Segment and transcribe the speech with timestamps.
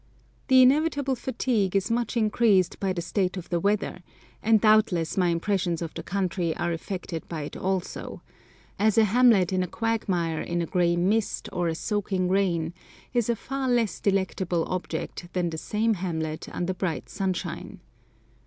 [0.47, 3.99] The inevitable fatigue is much increased by the state of the weather,
[4.41, 8.23] and doubtless my impressions of the country are affected by it also,
[8.79, 12.73] as a hamlet in a quagmire in a gray mist or a soaking rain
[13.13, 17.79] is a far less delectable object than the same hamlet under bright sunshine.